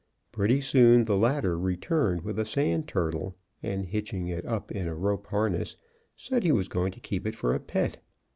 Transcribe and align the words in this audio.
Pretty 0.31 0.61
soon 0.61 1.05
the 1.05 1.15
latter 1.15 1.59
returned 1.59 2.21
with 2.23 2.39
a 2.39 2.43
sand 2.43 2.87
turtle 2.87 3.35
and, 3.61 3.85
hitching 3.85 4.27
it 4.29 4.43
up 4.47 4.71
in 4.71 4.87
a 4.87 4.95
rope 4.95 5.27
harness, 5.27 5.75
said 6.15 6.41
he 6.41 6.51
was 6.51 6.67
going 6.67 6.91
to 6.93 6.99
keep 6.99 7.27
it 7.27 7.35
for 7.35 7.53
a 7.53 7.59
pet. 7.59 8.01